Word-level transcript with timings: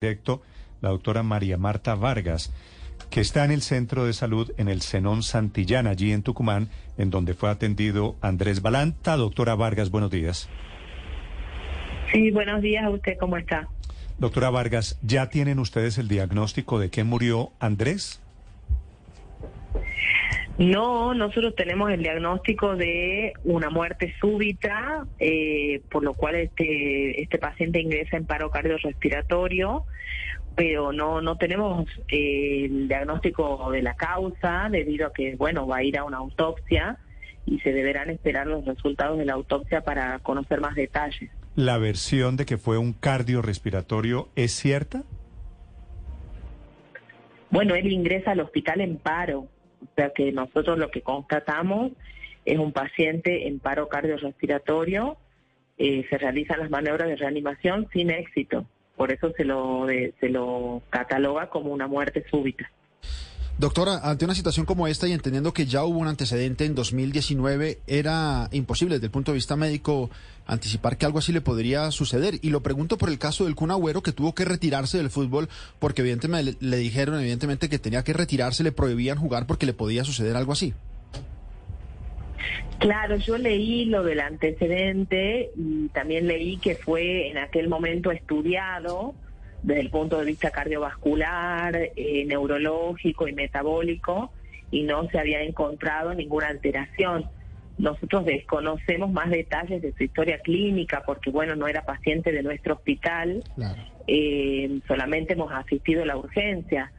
directo 0.00 0.42
la 0.80 0.90
doctora 0.90 1.24
María 1.24 1.58
Marta 1.58 1.96
Vargas, 1.96 2.52
que 3.10 3.20
está 3.20 3.44
en 3.44 3.50
el 3.50 3.62
centro 3.62 4.04
de 4.04 4.12
salud 4.12 4.52
en 4.56 4.68
el 4.68 4.80
Zenón 4.80 5.24
Santillán, 5.24 5.88
allí 5.88 6.12
en 6.12 6.22
Tucumán, 6.22 6.68
en 6.98 7.10
donde 7.10 7.34
fue 7.34 7.50
atendido 7.50 8.14
Andrés 8.20 8.62
Balanta. 8.62 9.16
Doctora 9.16 9.56
Vargas, 9.56 9.90
buenos 9.90 10.12
días. 10.12 10.48
Sí, 12.12 12.30
buenos 12.30 12.62
días 12.62 12.84
a 12.84 12.90
usted, 12.90 13.18
¿cómo 13.18 13.38
está? 13.38 13.66
Doctora 14.18 14.50
Vargas, 14.50 15.00
¿ya 15.02 15.30
tienen 15.30 15.58
ustedes 15.58 15.98
el 15.98 16.06
diagnóstico 16.06 16.78
de 16.78 16.90
qué 16.90 17.02
murió 17.02 17.50
Andrés? 17.58 18.20
No, 20.58 21.14
nosotros 21.14 21.54
tenemos 21.54 21.88
el 21.92 22.02
diagnóstico 22.02 22.74
de 22.74 23.32
una 23.44 23.70
muerte 23.70 24.12
súbita, 24.20 25.06
eh, 25.20 25.80
por 25.88 26.02
lo 26.02 26.14
cual 26.14 26.34
este, 26.34 27.22
este 27.22 27.38
paciente 27.38 27.80
ingresa 27.80 28.16
en 28.16 28.26
paro 28.26 28.50
cardiorrespiratorio, 28.50 29.84
pero 30.56 30.92
no, 30.92 31.20
no 31.20 31.36
tenemos 31.36 31.86
eh, 32.08 32.64
el 32.64 32.88
diagnóstico 32.88 33.70
de 33.70 33.82
la 33.82 33.94
causa, 33.94 34.66
debido 34.68 35.06
a 35.06 35.12
que, 35.12 35.36
bueno, 35.36 35.68
va 35.68 35.76
a 35.76 35.84
ir 35.84 35.96
a 35.96 36.02
una 36.02 36.16
autopsia 36.16 36.98
y 37.46 37.60
se 37.60 37.72
deberán 37.72 38.10
esperar 38.10 38.48
los 38.48 38.64
resultados 38.64 39.16
de 39.16 39.26
la 39.26 39.34
autopsia 39.34 39.82
para 39.82 40.18
conocer 40.18 40.60
más 40.60 40.74
detalles. 40.74 41.30
¿La 41.54 41.78
versión 41.78 42.36
de 42.36 42.46
que 42.46 42.58
fue 42.58 42.78
un 42.78 42.94
cardiorrespiratorio 42.94 44.28
es 44.34 44.50
cierta? 44.52 45.04
Bueno, 47.50 47.76
él 47.76 47.92
ingresa 47.92 48.32
al 48.32 48.40
hospital 48.40 48.80
en 48.80 48.96
paro 48.96 49.46
o 49.82 49.94
sea 49.96 50.10
que 50.10 50.32
nosotros 50.32 50.78
lo 50.78 50.90
que 50.90 51.02
constatamos 51.02 51.92
es 52.44 52.58
un 52.58 52.72
paciente 52.72 53.46
en 53.46 53.58
paro 53.58 53.88
cardiorrespiratorio, 53.88 55.16
eh, 55.76 56.06
se 56.08 56.18
realizan 56.18 56.60
las 56.60 56.70
maniobras 56.70 57.08
de 57.08 57.16
reanimación 57.16 57.88
sin 57.92 58.10
éxito. 58.10 58.66
Por 58.96 59.12
eso 59.12 59.32
se 59.36 59.44
lo, 59.44 59.86
se 59.86 60.28
lo 60.28 60.82
cataloga 60.90 61.50
como 61.50 61.72
una 61.72 61.86
muerte 61.86 62.24
súbita. 62.30 62.70
Doctora, 63.58 63.98
ante 64.04 64.24
una 64.24 64.36
situación 64.36 64.66
como 64.66 64.86
esta 64.86 65.08
y 65.08 65.12
entendiendo 65.12 65.52
que 65.52 65.66
ya 65.66 65.82
hubo 65.82 65.98
un 65.98 66.06
antecedente 66.06 66.64
en 66.64 66.76
2019, 66.76 67.78
era 67.88 68.48
imposible 68.52 68.94
desde 68.94 69.06
el 69.06 69.10
punto 69.10 69.32
de 69.32 69.36
vista 69.36 69.56
médico 69.56 70.10
anticipar 70.46 70.96
que 70.96 71.06
algo 71.06 71.18
así 71.18 71.32
le 71.32 71.40
podría 71.40 71.90
suceder. 71.90 72.34
Y 72.40 72.50
lo 72.50 72.62
pregunto 72.62 72.98
por 72.98 73.08
el 73.08 73.18
caso 73.18 73.46
del 73.46 73.56
Kun 73.56 73.72
Agüero, 73.72 74.00
que 74.00 74.12
tuvo 74.12 74.32
que 74.32 74.44
retirarse 74.44 74.98
del 74.98 75.10
fútbol 75.10 75.48
porque 75.80 76.02
evidentemente 76.02 76.56
le, 76.60 76.76
dijeron 76.76 77.18
evidentemente 77.18 77.68
que 77.68 77.80
tenía 77.80 78.04
que 78.04 78.12
retirarse, 78.12 78.62
le 78.62 78.70
prohibían 78.70 79.18
jugar 79.18 79.48
porque 79.48 79.66
le 79.66 79.72
podía 79.72 80.04
suceder 80.04 80.36
algo 80.36 80.52
así. 80.52 80.72
Claro, 82.78 83.16
yo 83.16 83.38
leí 83.38 83.86
lo 83.86 84.04
del 84.04 84.20
antecedente 84.20 85.50
y 85.56 85.88
también 85.88 86.28
leí 86.28 86.58
que 86.58 86.76
fue 86.76 87.28
en 87.28 87.38
aquel 87.38 87.68
momento 87.68 88.12
estudiado 88.12 89.16
desde 89.62 89.80
el 89.80 89.90
punto 89.90 90.18
de 90.18 90.24
vista 90.24 90.50
cardiovascular, 90.50 91.76
eh, 91.96 92.24
neurológico 92.26 93.28
y 93.28 93.32
metabólico, 93.32 94.30
y 94.70 94.82
no 94.82 95.08
se 95.08 95.18
había 95.18 95.42
encontrado 95.42 96.14
ninguna 96.14 96.48
alteración. 96.48 97.26
Nosotros 97.78 98.24
desconocemos 98.24 99.10
más 99.10 99.30
detalles 99.30 99.82
de 99.82 99.92
su 99.92 100.04
historia 100.04 100.38
clínica 100.40 101.02
porque, 101.06 101.30
bueno, 101.30 101.54
no 101.54 101.68
era 101.68 101.84
paciente 101.84 102.32
de 102.32 102.42
nuestro 102.42 102.74
hospital, 102.74 103.42
eh, 104.06 104.80
solamente 104.86 105.34
hemos 105.34 105.52
asistido 105.52 106.02
a 106.02 106.06
la 106.06 106.16
urgencia, 106.16 106.92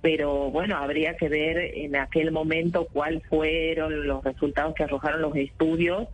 pero 0.00 0.50
bueno, 0.50 0.76
habría 0.76 1.16
que 1.16 1.28
ver 1.28 1.58
en 1.58 1.96
aquel 1.96 2.30
momento 2.30 2.86
cuáles 2.92 3.24
fueron 3.26 4.06
los 4.06 4.22
resultados 4.22 4.74
que 4.74 4.84
arrojaron 4.84 5.22
los 5.22 5.34
estudios 5.34 6.08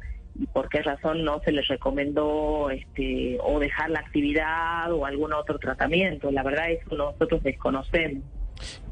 por 0.53 0.69
qué 0.69 0.83
razón 0.83 1.25
no 1.25 1.41
se 1.45 1.53
les 1.53 1.67
recomendó 1.69 2.71
este, 2.71 3.39
o 3.43 3.59
dejar 3.61 3.91
la 3.91 4.01
actividad 4.01 4.93
o 4.93 5.07
algún 5.07 5.33
otro 5.33 5.59
tratamiento. 5.59 6.31
La 6.31 6.43
verdad 6.43 6.71
es 6.71 6.85
que 6.85 6.97
nosotros 6.97 7.43
desconocemos. 7.43 8.23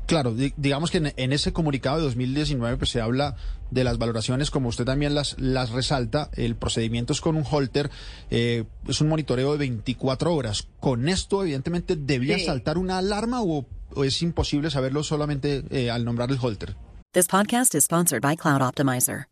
Claro, 0.07 0.35
digamos 0.35 0.91
que 0.91 1.13
en, 1.17 1.33
ese 1.33 1.53
comunicado 1.53 1.98
de 1.98 2.03
2019 2.05 2.77
pues 2.77 2.91
se 2.91 3.01
habla 3.01 3.37
de 3.70 3.85
las 3.85 3.98
valoraciones, 3.98 4.51
como 4.51 4.69
usted 4.69 4.85
también 4.85 5.15
las, 5.15 5.39
las 5.39 5.70
resalta, 5.70 6.29
el 6.35 6.57
procedimiento 6.57 7.13
es 7.13 7.20
con 7.20 7.36
un 7.36 7.45
holter, 7.48 7.89
eh, 8.30 8.64
es 8.89 9.01
un 9.01 9.09
monitoreo 9.09 9.53
de 9.53 9.59
24 9.59 10.35
horas. 10.35 10.69
¿Con 10.80 11.09
esto 11.09 11.42
evidentemente 11.42 11.97
debía 11.97 12.39
saltar 12.39 12.77
una 12.79 12.98
alarma 12.98 13.41
o, 13.42 13.64
es 14.05 14.20
imposible 14.23 14.70
saberlo 14.70 15.03
solamente 15.03 15.63
eh, 15.70 15.91
al 15.91 16.05
nombrar 16.05 16.30
el 16.30 16.39
holter? 16.39 16.74
This 17.13 17.29
podcast 17.29 17.74
is 17.74 17.85
sponsored 17.85 18.23
by 18.23 18.36
Cloud 18.36 18.61
Optimizer. 18.61 19.32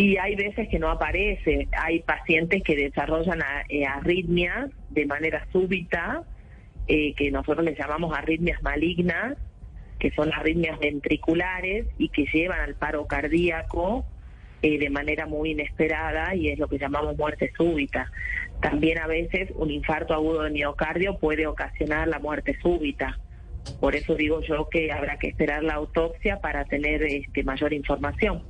Y 0.00 0.16
hay 0.16 0.34
veces 0.34 0.66
que 0.70 0.78
no 0.78 0.88
aparece. 0.88 1.68
Hay 1.72 2.00
pacientes 2.00 2.62
que 2.62 2.74
desarrollan 2.74 3.40
eh, 3.68 3.84
arritmias 3.84 4.70
de 4.88 5.04
manera 5.04 5.46
súbita, 5.52 6.22
eh, 6.88 7.12
que 7.12 7.30
nosotros 7.30 7.66
les 7.66 7.78
llamamos 7.78 8.16
arritmias 8.16 8.62
malignas, 8.62 9.36
que 9.98 10.10
son 10.12 10.32
arritmias 10.32 10.78
ventriculares 10.78 11.86
y 11.98 12.08
que 12.08 12.24
llevan 12.32 12.60
al 12.60 12.76
paro 12.76 13.06
cardíaco 13.06 14.06
eh, 14.62 14.78
de 14.78 14.88
manera 14.88 15.26
muy 15.26 15.50
inesperada 15.50 16.34
y 16.34 16.48
es 16.48 16.58
lo 16.58 16.68
que 16.68 16.78
llamamos 16.78 17.18
muerte 17.18 17.52
súbita. 17.54 18.10
También 18.62 19.00
a 19.00 19.06
veces 19.06 19.50
un 19.54 19.70
infarto 19.70 20.14
agudo 20.14 20.44
de 20.44 20.50
miocardio 20.50 21.18
puede 21.18 21.46
ocasionar 21.46 22.08
la 22.08 22.20
muerte 22.20 22.56
súbita. 22.62 23.18
Por 23.80 23.94
eso 23.94 24.14
digo 24.14 24.40
yo 24.40 24.66
que 24.70 24.92
habrá 24.92 25.18
que 25.18 25.28
esperar 25.28 25.62
la 25.62 25.74
autopsia 25.74 26.40
para 26.40 26.64
tener 26.64 27.02
este, 27.02 27.44
mayor 27.44 27.74
información. 27.74 28.42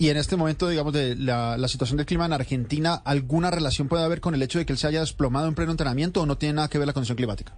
Y 0.00 0.08
en 0.08 0.16
este 0.16 0.34
momento, 0.34 0.66
digamos, 0.66 0.94
de 0.94 1.14
la, 1.14 1.58
situación 1.68 1.98
del 1.98 2.06
clima 2.06 2.24
en 2.24 2.32
Argentina, 2.32 2.94
¿alguna 3.04 3.50
relación 3.50 3.86
puede 3.86 4.02
haber 4.02 4.22
con 4.22 4.34
el 4.34 4.40
hecho 4.40 4.58
de 4.58 4.64
que 4.64 4.72
él 4.72 4.78
se 4.78 4.86
haya 4.86 5.00
desplomado 5.00 5.46
en 5.46 5.54
pleno 5.54 5.72
entrenamiento 5.72 6.22
o 6.22 6.26
no 6.26 6.38
tiene 6.38 6.54
nada 6.54 6.68
que 6.68 6.78
ver 6.78 6.86
la 6.86 6.94
condición 6.94 7.16
climática? 7.16 7.52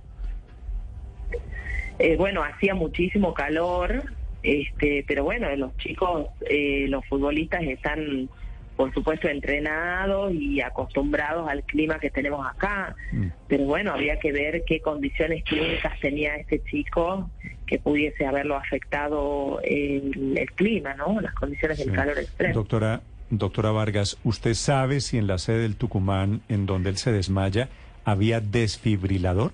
Eh, 2.00 2.16
bueno, 2.16 2.42
hacía 2.42 2.74
muchísimo 2.74 3.32
calor, 3.32 4.12
este, 4.42 5.04
pero 5.06 5.22
bueno, 5.22 5.54
los 5.54 5.76
chicos, 5.76 6.30
eh, 6.50 6.86
los 6.88 7.06
futbolistas 7.06 7.62
están 7.62 8.28
por 8.74 8.92
supuesto 8.92 9.28
entrenados 9.28 10.34
y 10.34 10.60
acostumbrados 10.62 11.48
al 11.48 11.62
clima 11.62 12.00
que 12.00 12.10
tenemos 12.10 12.44
acá, 12.44 12.96
mm. 13.12 13.26
pero 13.46 13.66
bueno, 13.66 13.92
había 13.92 14.18
que 14.18 14.32
ver 14.32 14.64
qué 14.66 14.80
condiciones 14.80 15.44
clínicas 15.44 15.92
tenía 16.00 16.34
este 16.34 16.60
chico 16.64 17.30
que 17.72 17.78
pudiese 17.78 18.26
haberlo 18.26 18.56
afectado 18.56 19.58
el, 19.64 20.46
clima, 20.56 20.92
¿no? 20.92 21.18
Las 21.22 21.32
condiciones 21.32 21.78
del 21.78 21.90
calor 21.90 22.18
extremo. 22.18 22.52
Doctora, 22.52 23.00
doctora 23.30 23.70
Vargas, 23.70 24.18
¿usted 24.24 24.52
sabe 24.52 25.00
si 25.00 25.16
en 25.16 25.26
la 25.26 25.38
sede 25.38 25.60
del 25.60 25.76
Tucumán, 25.76 26.42
en 26.50 26.66
donde 26.66 26.90
él 26.90 26.98
se 26.98 27.12
desmaya, 27.12 27.70
había 28.04 28.42
desfibrilador? 28.42 29.52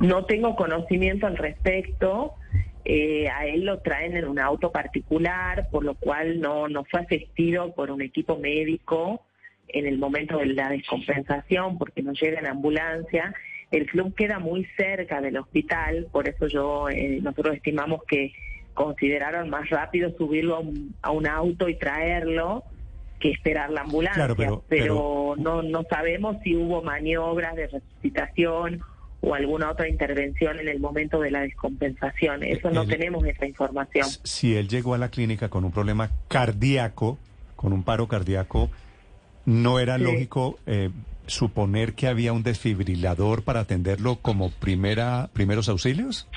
No 0.00 0.24
tengo 0.24 0.56
conocimiento 0.56 1.26
al 1.26 1.36
respecto. 1.36 2.32
Eh, 2.86 3.28
a 3.28 3.44
él 3.44 3.66
lo 3.66 3.80
traen 3.80 4.16
en 4.16 4.26
un 4.26 4.38
auto 4.38 4.72
particular, 4.72 5.68
por 5.70 5.84
lo 5.84 5.94
cual 5.94 6.40
no, 6.40 6.68
no 6.68 6.84
fue 6.84 7.02
asistido 7.02 7.74
por 7.74 7.90
un 7.90 8.00
equipo 8.00 8.38
médico 8.38 9.20
en 9.68 9.86
el 9.86 9.98
momento 9.98 10.38
de 10.38 10.46
la 10.46 10.70
descompensación, 10.70 11.76
porque 11.76 12.02
no 12.02 12.14
llega 12.14 12.40
en 12.40 12.46
ambulancia. 12.46 13.34
El 13.70 13.86
club 13.86 14.14
queda 14.14 14.38
muy 14.38 14.66
cerca 14.76 15.20
del 15.20 15.36
hospital, 15.36 16.06
por 16.10 16.28
eso 16.28 16.46
yo 16.46 16.88
eh, 16.88 17.20
nosotros 17.22 17.56
estimamos 17.56 18.02
que 18.04 18.32
consideraron 18.74 19.50
más 19.50 19.68
rápido 19.70 20.16
subirlo 20.16 20.62
a 21.02 21.10
un, 21.10 21.26
auto 21.26 21.68
y 21.68 21.74
traerlo 21.74 22.62
que 23.18 23.30
esperar 23.30 23.70
la 23.70 23.80
ambulancia. 23.80 24.28
pero, 24.68 25.34
no, 25.36 25.62
no 25.62 25.82
sabemos 25.90 26.36
si 26.44 26.54
hubo 26.56 26.82
maniobras 26.82 27.56
de 27.56 27.66
resucitación 27.66 28.80
o 29.20 29.34
alguna 29.34 29.70
otra 29.70 29.88
intervención 29.88 30.60
en 30.60 30.68
el 30.68 30.78
momento 30.78 31.20
de 31.20 31.30
la 31.30 31.40
descompensación. 31.40 32.44
Eso 32.44 32.70
no 32.70 32.86
tenemos 32.86 33.24
esa 33.26 33.46
información. 33.46 34.06
Si 34.22 34.54
él 34.54 34.68
llegó 34.68 34.94
a 34.94 34.98
la 34.98 35.08
clínica 35.08 35.48
con 35.48 35.64
un 35.64 35.72
problema 35.72 36.10
cardíaco, 36.28 37.18
con 37.56 37.72
un 37.72 37.82
paro 37.82 38.06
cardíaco, 38.06 38.70
¿no 39.44 39.80
era 39.80 39.98
lógico 39.98 40.58
eh, 40.66 40.90
suponer 41.28 41.94
que 41.94 42.08
había 42.08 42.32
un 42.32 42.42
desfibrilador 42.42 43.44
para 43.44 43.60
atenderlo 43.60 44.16
como 44.16 44.50
primera 44.50 45.30
primeros 45.32 45.68
auxilios? 45.68 46.28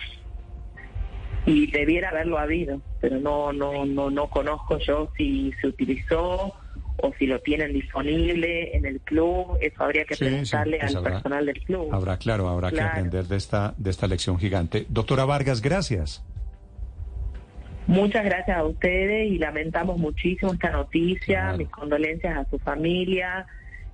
Y 1.46 1.72
debiera 1.72 2.10
haberlo 2.10 2.38
habido, 2.38 2.82
pero 3.00 3.20
no 3.20 3.52
no 3.52 3.86
no 3.86 4.10
no 4.10 4.30
conozco 4.30 4.78
yo 4.80 5.12
si 5.18 5.52
se 5.60 5.68
utilizó 5.68 6.54
o 6.98 7.14
si 7.18 7.26
lo 7.26 7.40
tienen 7.40 7.74
disponible 7.74 8.76
en 8.76 8.86
el 8.86 9.00
club, 9.02 9.58
eso 9.60 9.84
habría 9.84 10.06
que 10.06 10.16
preguntarle 10.16 10.78
pues 10.80 10.96
al 10.96 11.04
personal 11.04 11.46
del 11.48 11.60
club. 11.64 11.90
Habrá, 11.92 12.18
claro, 12.18 12.48
habrá 12.48 12.72
que 12.72 12.82
aprender 12.82 13.26
de 13.26 13.38
esta, 13.38 13.74
de 13.78 13.90
esta 13.90 14.06
lección 14.06 14.38
gigante. 14.38 14.86
Doctora 14.88 15.26
Vargas, 15.26 15.62
gracias. 15.62 16.24
Muchas 17.88 18.24
gracias 18.24 18.56
a 18.56 18.64
ustedes 18.64 19.32
y 19.32 19.40
lamentamos 19.40 19.98
muchísimo 19.98 20.54
esta 20.54 20.70
noticia, 20.70 21.54
mis 21.54 21.70
condolencias 21.70 22.38
a 22.38 22.50
su 22.50 22.60
familia 22.60 23.48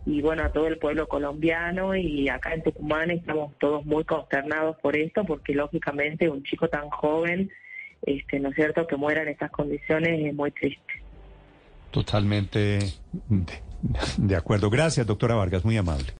y 0.07 0.21
bueno, 0.21 0.43
a 0.43 0.53
todo 0.53 0.67
el 0.67 0.77
pueblo 0.77 1.05
colombiano 1.09 1.93
y 1.93 2.29
acá 2.29 2.53
en 2.53 2.63
Tucumán 2.63 3.11
estamos 3.11 3.51
todos 3.59 3.85
muy 3.85 4.05
consternados 4.05 4.77
por 4.77 4.95
esto 4.95 5.25
porque 5.25 5.53
lógicamente 5.53 6.29
un 6.29 6.43
chico 6.43 6.69
tan 6.69 6.89
joven, 6.89 7.51
este, 8.03 8.39
¿no 8.39 8.49
es 8.49 8.55
cierto?, 8.55 8.87
que 8.87 8.95
muera 8.95 9.21
en 9.21 9.27
estas 9.27 9.51
condiciones 9.51 10.25
es 10.25 10.33
muy 10.33 10.51
triste. 10.51 10.93
Totalmente 11.91 12.79
de, 14.17 14.35
acuerdo. 14.37 14.69
Gracias, 14.69 15.05
doctora 15.05 15.35
Vargas, 15.35 15.65
muy 15.65 15.75
amable. 15.75 16.13